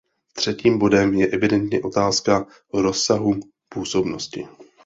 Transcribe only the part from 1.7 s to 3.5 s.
otázka rozsahu